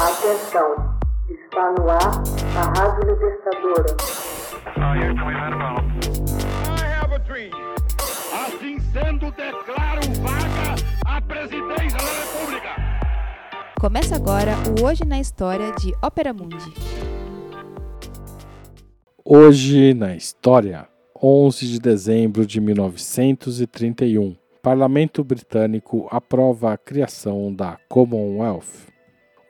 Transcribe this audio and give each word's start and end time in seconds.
Atenção, 0.00 0.96
está 1.28 1.72
no 1.72 1.90
ar 1.90 1.98
a 2.56 2.78
Rádio 2.78 3.10
Libertadora. 3.10 3.96
Assim 8.32 8.78
sendo, 8.92 9.32
declaro 9.32 10.00
vaga 10.22 10.76
a 11.04 11.20
presidência 11.20 11.98
da 11.98 12.12
República. 12.12 12.76
Começa 13.80 14.14
agora 14.14 14.52
o 14.78 14.84
Hoje 14.86 15.04
na 15.04 15.18
História 15.18 15.72
de 15.72 15.92
Ópera 16.00 16.32
Mundi. 16.32 16.72
Hoje 19.24 19.94
na 19.94 20.14
História, 20.14 20.86
11 21.20 21.66
de 21.66 21.80
dezembro 21.80 22.46
de 22.46 22.60
1931. 22.60 24.36
Parlamento 24.62 25.24
Britânico 25.24 26.06
aprova 26.08 26.72
a 26.72 26.78
criação 26.78 27.52
da 27.52 27.76
Commonwealth. 27.88 28.88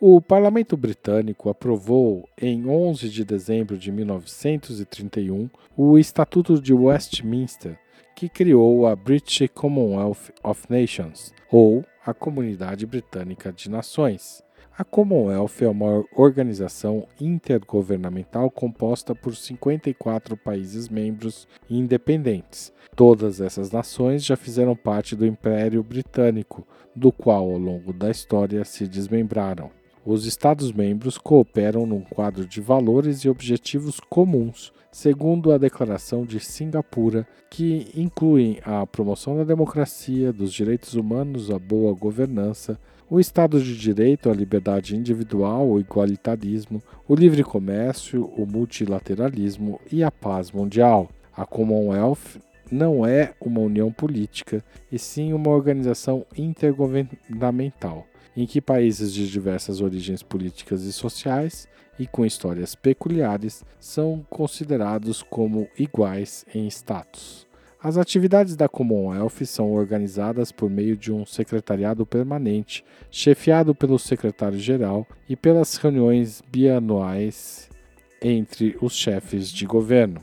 O 0.01 0.21
Parlamento 0.21 0.77
Britânico 0.77 1.49
aprovou, 1.49 2.29
em 2.41 2.69
11 2.69 3.09
de 3.09 3.25
dezembro 3.25 3.77
de 3.77 3.91
1931, 3.91 5.51
o 5.77 5.99
Estatuto 5.99 6.63
de 6.63 6.73
Westminster, 6.73 7.77
que 8.15 8.29
criou 8.29 8.87
a 8.87 8.95
British 8.95 9.51
Commonwealth 9.53 10.31
of 10.45 10.67
Nations, 10.71 11.35
ou 11.51 11.85
a 12.07 12.15
Comunidade 12.15 12.87
Britânica 12.87 13.53
de 13.53 13.69
Nações. 13.69 14.41
A 14.79 14.85
Commonwealth 14.85 15.63
é 15.63 15.69
uma 15.69 16.05
organização 16.15 17.05
intergovernamental 17.21 18.53
composta 18.53 19.17
por 19.17 19.35
54 19.35 20.37
países 20.37 20.89
membros 20.89 21.49
independentes. 21.69 22.73
Todas 22.95 23.41
essas 23.41 23.73
nações 23.73 24.25
já 24.25 24.37
fizeram 24.37 24.77
parte 24.77 25.17
do 25.17 25.27
Império 25.27 25.83
Britânico, 25.83 26.65
do 26.95 27.11
qual, 27.11 27.51
ao 27.51 27.59
longo 27.59 27.93
da 27.93 28.13
história, 28.13 28.65
se 28.65 28.87
desmembraram. 28.87 29.77
Os 30.11 30.25
Estados-membros 30.25 31.19
cooperam 31.19 31.85
num 31.85 32.01
quadro 32.01 32.47
de 32.47 32.63
valores 32.63 33.19
e 33.25 33.29
objetivos 33.29 34.01
comuns, 34.01 34.73
segundo 34.91 35.53
a 35.53 35.59
Declaração 35.59 36.25
de 36.25 36.41
Singapura, 36.41 37.29
que 37.51 37.89
incluem 37.95 38.59
a 38.65 38.87
promoção 38.87 39.37
da 39.37 39.45
democracia, 39.45 40.33
dos 40.33 40.51
direitos 40.51 40.95
humanos, 40.95 41.51
a 41.51 41.59
boa 41.59 41.93
governança, 41.93 42.81
o 43.11 43.21
Estado 43.21 43.63
de 43.63 43.77
Direito, 43.77 44.31
a 44.31 44.35
liberdade 44.35 44.97
individual, 44.97 45.69
o 45.69 45.79
igualitarismo, 45.79 46.83
o 47.07 47.15
livre 47.15 47.45
comércio, 47.45 48.33
o 48.35 48.47
multilateralismo 48.47 49.79
e 49.93 50.03
a 50.03 50.11
paz 50.11 50.51
mundial. 50.51 51.11
A 51.37 51.45
Commonwealth 51.45 52.41
não 52.73 53.07
é 53.07 53.35
uma 53.39 53.61
união 53.61 53.93
política, 53.93 54.65
e 54.91 54.99
sim 54.99 55.35
uma 55.35 55.51
organização 55.51 56.25
intergovernamental 56.35 58.07
em 58.39 58.47
que 58.47 58.61
países 58.61 59.13
de 59.13 59.29
diversas 59.29 59.81
origens 59.81 60.23
políticas 60.23 60.85
e 60.85 60.93
sociais 60.93 61.67
e 61.99 62.07
com 62.07 62.25
histórias 62.25 62.77
peculiares 62.77 63.65
são 63.81 64.25
considerados 64.31 65.25
como 65.25 65.67
iguais 65.77 66.47
em 66.55 66.69
status. 66.69 67.49
As 67.83 67.97
atividades 67.97 68.55
da 68.55 68.69
Commonwealth 68.69 69.45
são 69.45 69.73
organizadas 69.73 70.53
por 70.53 70.71
meio 70.71 70.97
de 70.97 71.13
um 71.13 71.27
secretariado 71.27 72.07
permanente, 72.07 72.85
chefiado 73.11 73.75
pelo 73.75 73.99
secretário-geral 73.99 75.05
e 75.29 75.35
pelas 75.35 75.77
reuniões 75.77 76.41
bianuais 76.49 77.69
entre 78.23 78.79
os 78.81 78.95
chefes 78.95 79.51
de 79.51 79.67
governo. 79.67 80.21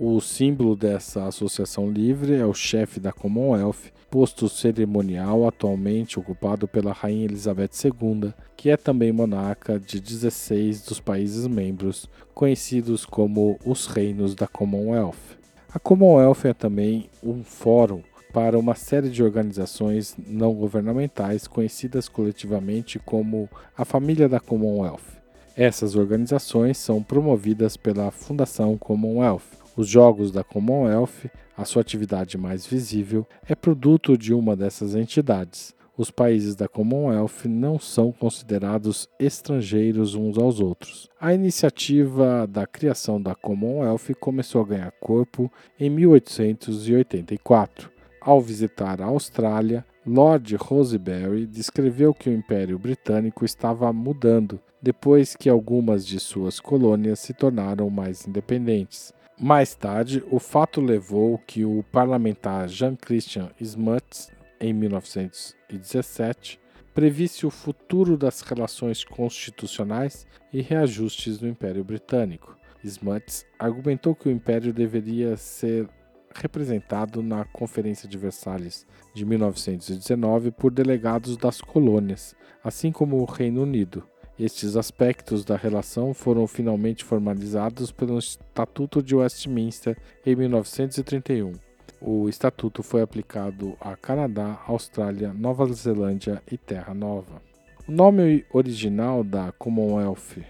O 0.00 0.20
símbolo 0.20 0.76
dessa 0.76 1.26
associação 1.26 1.90
livre 1.90 2.36
é 2.36 2.46
o 2.46 2.54
chefe 2.54 3.00
da 3.00 3.10
Commonwealth, 3.10 3.90
posto 4.08 4.48
cerimonial 4.48 5.44
atualmente 5.44 6.20
ocupado 6.20 6.68
pela 6.68 6.92
Rainha 6.92 7.24
Elizabeth 7.24 7.70
II, 7.84 8.32
que 8.56 8.70
é 8.70 8.76
também 8.76 9.10
monarca 9.10 9.76
de 9.76 9.98
16 9.98 10.82
dos 10.82 11.00
países 11.00 11.48
membros, 11.48 12.08
conhecidos 12.32 13.04
como 13.04 13.58
os 13.66 13.88
Reinos 13.88 14.36
da 14.36 14.46
Commonwealth. 14.46 15.36
A 15.74 15.80
Commonwealth 15.80 16.44
é 16.44 16.54
também 16.54 17.10
um 17.20 17.42
fórum 17.42 18.00
para 18.32 18.56
uma 18.56 18.76
série 18.76 19.10
de 19.10 19.24
organizações 19.24 20.14
não 20.28 20.54
governamentais 20.54 21.48
conhecidas 21.48 22.08
coletivamente 22.08 23.00
como 23.00 23.48
a 23.76 23.84
Família 23.84 24.28
da 24.28 24.38
Commonwealth. 24.38 25.18
Essas 25.56 25.96
organizações 25.96 26.78
são 26.78 27.02
promovidas 27.02 27.76
pela 27.76 28.12
Fundação 28.12 28.78
Commonwealth, 28.78 29.58
os 29.78 29.88
Jogos 29.88 30.30
da 30.32 30.42
Commonwealth, 30.42 31.30
a 31.56 31.64
sua 31.64 31.82
atividade 31.82 32.36
mais 32.36 32.66
visível, 32.66 33.24
é 33.48 33.54
produto 33.54 34.18
de 34.18 34.34
uma 34.34 34.56
dessas 34.56 34.96
entidades. 34.96 35.72
Os 35.96 36.10
países 36.10 36.56
da 36.56 36.66
Commonwealth 36.66 37.44
não 37.44 37.78
são 37.78 38.10
considerados 38.10 39.08
estrangeiros 39.20 40.16
uns 40.16 40.36
aos 40.36 40.58
outros. 40.58 41.08
A 41.20 41.32
iniciativa 41.32 42.44
da 42.48 42.66
criação 42.66 43.22
da 43.22 43.36
Commonwealth 43.36 44.12
começou 44.18 44.62
a 44.62 44.66
ganhar 44.66 44.90
corpo 45.00 45.48
em 45.78 45.88
1884. 45.88 47.88
Ao 48.20 48.40
visitar 48.40 49.00
a 49.00 49.06
Austrália, 49.06 49.86
Lord 50.04 50.56
Rosebery 50.56 51.46
descreveu 51.46 52.12
que 52.12 52.28
o 52.28 52.34
Império 52.34 52.80
Britânico 52.80 53.44
estava 53.44 53.92
mudando 53.92 54.58
depois 54.82 55.36
que 55.36 55.48
algumas 55.48 56.04
de 56.06 56.18
suas 56.18 56.58
colônias 56.58 57.20
se 57.20 57.32
tornaram 57.32 57.88
mais 57.90 58.26
independentes. 58.26 59.12
Mais 59.40 59.72
tarde, 59.72 60.24
o 60.32 60.40
fato 60.40 60.80
levou 60.80 61.38
que 61.38 61.64
o 61.64 61.84
parlamentar 61.92 62.68
Jean 62.68 62.96
Christian 62.96 63.50
Smuts, 63.60 64.32
em 64.60 64.72
1917, 64.72 66.58
previsse 66.92 67.46
o 67.46 67.50
futuro 67.50 68.16
das 68.16 68.40
relações 68.40 69.04
constitucionais 69.04 70.26
e 70.52 70.60
reajustes 70.60 71.40
no 71.40 71.48
Império 71.48 71.84
Britânico. 71.84 72.56
Smuts 72.82 73.46
argumentou 73.56 74.12
que 74.12 74.28
o 74.28 74.32
Império 74.32 74.72
deveria 74.72 75.36
ser 75.36 75.88
representado 76.34 77.22
na 77.22 77.44
Conferência 77.44 78.08
de 78.08 78.18
Versalhes 78.18 78.84
de 79.14 79.24
1919 79.24 80.50
por 80.50 80.72
delegados 80.72 81.36
das 81.36 81.60
colônias, 81.60 82.34
assim 82.64 82.90
como 82.90 83.18
o 83.18 83.24
Reino 83.24 83.62
Unido. 83.62 84.02
Estes 84.38 84.76
aspectos 84.76 85.44
da 85.44 85.56
relação 85.56 86.14
foram 86.14 86.46
finalmente 86.46 87.04
formalizados 87.04 87.90
pelo 87.90 88.16
Estatuto 88.18 89.02
de 89.02 89.16
Westminster 89.16 89.96
em 90.24 90.36
1931. 90.36 91.54
O 92.00 92.28
estatuto 92.28 92.80
foi 92.80 93.02
aplicado 93.02 93.76
a 93.80 93.96
Canadá, 93.96 94.62
Austrália, 94.68 95.32
Nova 95.32 95.66
Zelândia 95.72 96.40
e 96.48 96.56
Terra 96.56 96.94
Nova. 96.94 97.42
O 97.88 97.90
nome 97.90 98.44
original 98.52 99.24
da 99.24 99.50
Commonwealth 99.50 100.44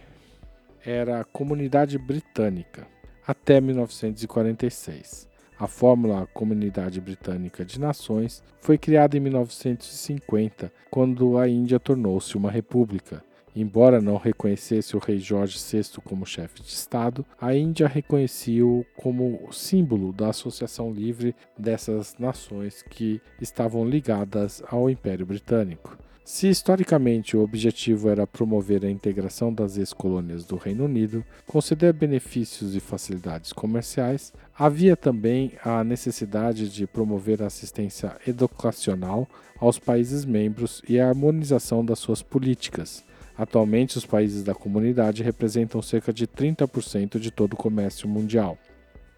era 0.85 1.25
Comunidade 1.25 1.97
Britânica, 1.97 2.87
até 3.27 3.59
1946. 3.59 5.27
A 5.59 5.67
fórmula 5.67 6.27
Comunidade 6.35 7.01
Britânica 7.01 7.65
de 7.65 7.81
Nações 7.81 8.45
foi 8.61 8.77
criada 8.77 9.17
em 9.17 9.21
1950, 9.21 10.71
quando 10.91 11.39
a 11.39 11.49
Índia 11.49 11.81
tornou-se 11.81 12.37
uma 12.37 12.51
república. 12.51 13.25
Embora 13.55 14.01
não 14.01 14.17
reconhecesse 14.17 14.97
o 14.97 14.99
rei 14.99 15.19
Jorge 15.19 15.59
VI 15.59 16.01
como 16.05 16.27
chefe 16.27 16.63
de 16.63 16.69
Estado, 16.69 17.25
a 17.41 17.55
Índia 17.55 17.89
reconhecia-o 17.89 18.85
como 18.97 19.49
símbolo 19.53 20.13
da 20.13 20.29
associação 20.29 20.93
livre 20.93 21.35
dessas 21.59 22.17
nações 22.19 22.83
que 22.83 23.21
estavam 23.41 23.85
ligadas 23.89 24.63
ao 24.71 24.89
Império 24.89 25.27
Britânico. 25.27 25.97
Se 26.31 26.47
historicamente 26.47 27.39
o 27.39 27.43
objetivo 27.43 28.11
era 28.11 28.27
promover 28.27 28.85
a 28.85 28.91
integração 28.91 29.51
das 29.51 29.79
ex-colônias 29.79 30.45
do 30.45 30.57
Reino 30.57 30.85
Unido, 30.85 31.25
conceder 31.47 31.95
benefícios 31.95 32.77
e 32.77 32.81
facilidades 32.81 33.51
comerciais, 33.51 34.31
havia 34.55 34.95
também 34.95 35.53
a 35.65 35.83
necessidade 35.83 36.69
de 36.69 36.87
promover 36.87 37.43
assistência 37.43 38.15
educacional 38.27 39.27
aos 39.59 39.79
países 39.79 40.27
membros 40.27 40.83
e 40.87 41.01
a 41.01 41.09
harmonização 41.09 41.83
das 41.83 41.99
suas 41.99 42.23
políticas, 42.23 43.03
Atualmente, 43.39 43.97
os 43.97 44.05
países 44.05 44.43
da 44.43 44.53
comunidade 44.53 45.23
representam 45.23 45.81
cerca 45.81 46.13
de 46.13 46.27
30% 46.27 47.21
de 47.21 47.31
todo 47.31 47.53
o 47.53 47.57
comércio 47.57 48.09
mundial. 48.09 48.59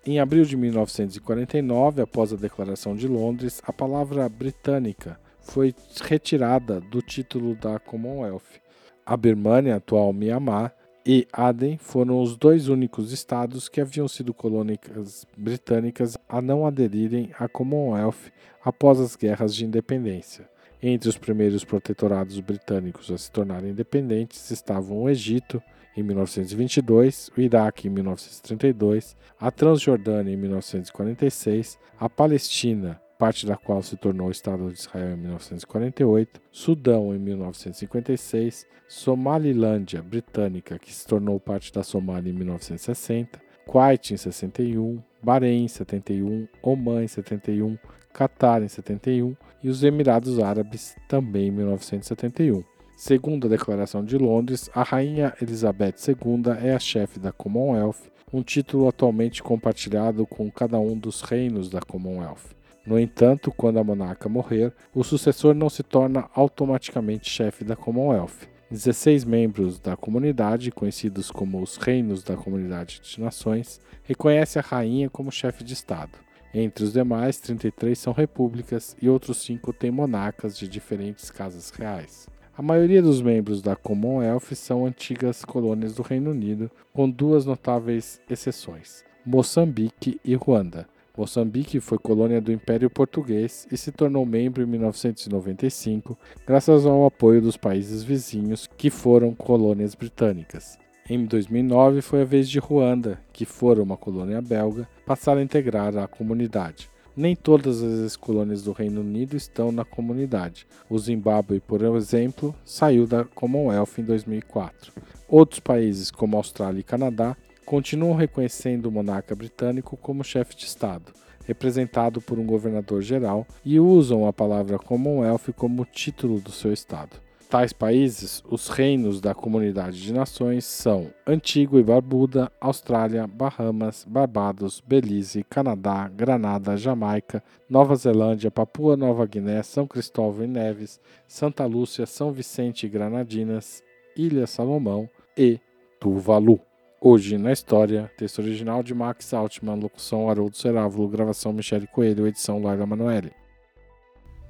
Em 0.04 0.20
abril 0.20 0.44
de 0.44 0.58
1949, 0.58 2.02
após 2.02 2.30
a 2.30 2.36
Declaração 2.36 2.94
de 2.94 3.08
Londres, 3.08 3.62
a 3.64 3.72
palavra 3.72 4.28
britânica 4.28 5.18
foi 5.40 5.74
retirada 6.02 6.80
do 6.80 7.00
título 7.00 7.54
da 7.54 7.78
Commonwealth. 7.78 8.60
A 9.06 9.16
Birmania, 9.16 9.76
atual 9.76 10.12
Myanmar, 10.12 10.74
e 11.04 11.26
Aden 11.32 11.78
foram 11.78 12.20
os 12.20 12.36
dois 12.36 12.68
únicos 12.68 13.12
estados 13.12 13.70
que 13.70 13.80
haviam 13.80 14.06
sido 14.06 14.34
colônias 14.34 15.26
britânicas 15.34 16.18
a 16.28 16.42
não 16.42 16.66
aderirem 16.66 17.30
à 17.38 17.48
Commonwealth 17.48 18.30
após 18.62 19.00
as 19.00 19.16
guerras 19.16 19.54
de 19.54 19.64
independência. 19.64 20.46
Entre 20.82 21.08
os 21.08 21.18
primeiros 21.18 21.64
protetorados 21.64 22.40
britânicos 22.40 23.10
a 23.10 23.18
se 23.18 23.30
tornarem 23.30 23.70
independentes 23.70 24.50
estavam 24.50 25.02
o 25.02 25.10
Egito, 25.10 25.62
em 25.96 26.02
1922, 26.02 27.30
o 27.36 27.40
Iraque 27.40 27.88
em 27.88 27.90
1932, 27.90 29.16
a 29.38 29.50
Transjordânia 29.50 30.32
em 30.32 30.36
1946, 30.36 31.78
a 31.98 32.08
Palestina 32.08 33.00
parte 33.20 33.44
da 33.44 33.54
qual 33.54 33.82
se 33.82 33.98
tornou 33.98 34.28
o 34.28 34.30
Estado 34.30 34.72
de 34.72 34.78
Israel 34.78 35.12
em 35.12 35.18
1948, 35.18 36.40
Sudão 36.50 37.14
em 37.14 37.18
1956, 37.18 38.66
Somalilândia 38.88 40.02
britânica, 40.02 40.78
que 40.78 40.90
se 40.90 41.06
tornou 41.06 41.38
parte 41.38 41.70
da 41.70 41.82
Somália 41.82 42.30
em 42.30 42.32
1960, 42.32 43.38
Kuwait 43.66 44.12
em 44.12 44.16
61, 44.16 45.00
Bahrein 45.22 45.64
em 45.64 45.68
71, 45.68 46.48
Oman 46.62 47.04
em 47.04 47.08
71, 47.08 47.76
Catar 48.12 48.62
em 48.62 48.68
71 48.68 49.36
e 49.62 49.68
os 49.68 49.84
Emirados 49.84 50.38
Árabes 50.38 50.96
também 51.08 51.48
em 51.48 51.50
1971. 51.50 52.64
Segundo 52.96 53.46
a 53.46 53.50
Declaração 53.50 54.04
de 54.04 54.18
Londres, 54.18 54.68
a 54.74 54.82
Rainha 54.82 55.32
Elizabeth 55.40 55.94
II 56.06 56.52
é 56.62 56.74
a 56.74 56.78
chefe 56.78 57.18
da 57.18 57.32
Commonwealth, 57.32 58.10
um 58.32 58.42
título 58.42 58.88
atualmente 58.88 59.42
compartilhado 59.42 60.26
com 60.26 60.50
cada 60.50 60.78
um 60.78 60.96
dos 60.98 61.22
reinos 61.22 61.70
da 61.70 61.80
Commonwealth. 61.80 62.54
No 62.86 62.98
entanto, 62.98 63.52
quando 63.52 63.78
a 63.78 63.84
monarca 63.84 64.28
morrer, 64.28 64.72
o 64.94 65.04
sucessor 65.04 65.54
não 65.54 65.68
se 65.68 65.82
torna 65.82 66.28
automaticamente 66.34 67.30
chefe 67.30 67.64
da 67.64 67.76
Commonwealth. 67.76 68.48
16 68.70 69.24
membros 69.24 69.80
da 69.80 69.96
comunidade, 69.96 70.70
conhecidos 70.70 71.28
como 71.28 71.60
os 71.60 71.76
Reinos 71.76 72.22
da 72.22 72.36
Comunidade 72.36 73.00
de 73.02 73.20
Nações, 73.20 73.80
reconhecem 74.04 74.60
a 74.60 74.64
rainha 74.64 75.10
como 75.10 75.32
chefe 75.32 75.64
de 75.64 75.74
Estado. 75.74 76.12
Entre 76.54 76.84
os 76.84 76.92
demais, 76.92 77.40
33 77.40 77.98
são 77.98 78.12
repúblicas 78.12 78.96
e 79.02 79.08
outros 79.08 79.38
cinco 79.38 79.72
têm 79.72 79.90
monarcas 79.90 80.56
de 80.56 80.68
diferentes 80.68 81.32
casas 81.32 81.70
reais. 81.70 82.28
A 82.56 82.62
maioria 82.62 83.02
dos 83.02 83.20
membros 83.20 83.60
da 83.60 83.74
Commonwealth 83.74 84.54
são 84.54 84.86
antigas 84.86 85.44
colônias 85.44 85.96
do 85.96 86.02
Reino 86.02 86.30
Unido, 86.30 86.70
com 86.92 87.10
duas 87.10 87.44
notáveis 87.44 88.20
exceções: 88.30 89.04
Moçambique 89.26 90.20
e 90.24 90.36
Ruanda. 90.36 90.86
Moçambique 91.20 91.80
foi 91.80 91.98
colônia 91.98 92.40
do 92.40 92.50
Império 92.50 92.88
Português 92.88 93.68
e 93.70 93.76
se 93.76 93.92
tornou 93.92 94.24
membro 94.24 94.62
em 94.62 94.66
1995, 94.66 96.16
graças 96.46 96.86
ao 96.86 97.04
apoio 97.04 97.42
dos 97.42 97.58
países 97.58 98.02
vizinhos 98.02 98.66
que 98.74 98.88
foram 98.88 99.34
colônias 99.34 99.94
britânicas. 99.94 100.78
Em 101.10 101.26
2009 101.26 102.00
foi 102.00 102.22
a 102.22 102.24
vez 102.24 102.48
de 102.48 102.58
Ruanda, 102.58 103.20
que 103.34 103.44
fora 103.44 103.82
uma 103.82 103.98
colônia 103.98 104.40
belga, 104.40 104.88
passar 105.04 105.36
a 105.36 105.42
integrar 105.42 105.94
a 105.98 106.08
comunidade. 106.08 106.88
Nem 107.14 107.36
todas 107.36 107.82
as 107.82 108.00
ex-colônias 108.00 108.62
do 108.62 108.72
Reino 108.72 109.02
Unido 109.02 109.36
estão 109.36 109.70
na 109.70 109.84
comunidade. 109.84 110.66
O 110.88 110.98
Zimbábue, 110.98 111.60
por 111.60 111.82
exemplo, 111.82 112.54
saiu 112.64 113.06
da 113.06 113.26
Commonwealth 113.26 113.98
em 113.98 114.04
2004. 114.04 114.90
Outros 115.28 115.60
países, 115.60 116.10
como 116.10 116.38
Austrália 116.38 116.80
e 116.80 116.84
Canadá, 116.84 117.36
continuam 117.70 118.16
reconhecendo 118.16 118.86
o 118.86 118.90
monarca 118.90 119.32
britânico 119.32 119.96
como 119.96 120.24
chefe 120.24 120.56
de 120.56 120.64
Estado, 120.64 121.12
representado 121.46 122.20
por 122.20 122.36
um 122.36 122.44
governador 122.44 123.00
geral, 123.00 123.46
e 123.64 123.78
usam 123.78 124.26
a 124.26 124.32
palavra 124.32 124.76
Commonwealth 124.76 125.52
como 125.54 125.84
título 125.84 126.40
do 126.40 126.50
seu 126.50 126.72
Estado. 126.72 127.18
Tais 127.48 127.72
países, 127.72 128.42
os 128.50 128.66
reinos 128.66 129.20
da 129.20 129.36
Comunidade 129.36 130.02
de 130.02 130.12
Nações, 130.12 130.64
são 130.64 131.12
Antigua 131.24 131.78
e 131.78 131.84
Barbuda, 131.84 132.50
Austrália, 132.60 133.24
Bahamas, 133.28 134.04
Barbados, 134.04 134.82
Belize, 134.84 135.44
Canadá, 135.48 136.08
Granada, 136.08 136.76
Jamaica, 136.76 137.40
Nova 137.68 137.94
Zelândia, 137.94 138.50
Papua 138.50 138.96
Nova 138.96 139.24
Guiné, 139.26 139.62
São 139.62 139.86
Cristóvão 139.86 140.44
e 140.44 140.48
Neves, 140.48 140.98
Santa 141.28 141.66
Lúcia, 141.66 142.04
São 142.04 142.32
Vicente 142.32 142.86
e 142.86 142.88
Granadinas, 142.88 143.80
Ilha 144.16 144.48
Salomão 144.48 145.08
e 145.38 145.60
Tuvalu. 146.00 146.60
Hoje 147.02 147.38
na 147.38 147.50
História, 147.50 148.12
texto 148.14 148.40
original 148.40 148.82
de 148.82 148.94
Max 148.94 149.32
Altman, 149.32 149.76
locução 149.76 150.28
Haroldo 150.28 150.54
Cerávulo, 150.54 151.08
gravação 151.08 151.50
Michele 151.50 151.86
Coelho, 151.86 152.26
edição 152.26 152.62
Laila 152.62 152.84
Manoeli. 152.84 153.32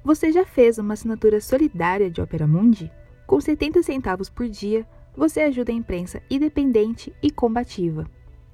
Você 0.03 0.33
já 0.33 0.45
fez 0.45 0.77
uma 0.77 0.95
assinatura 0.95 1.39
solidária 1.39 2.11
de 2.11 2.19
Opera 2.19 2.45
Mundi? 2.45 2.91
Com 3.25 3.39
70 3.39 3.81
centavos 3.83 4.29
por 4.29 4.49
dia, 4.49 4.85
você 5.15 5.39
ajuda 5.39 5.71
a 5.71 5.75
imprensa 5.75 6.21
independente 6.29 7.15
e 7.23 7.31
combativa. 7.31 8.05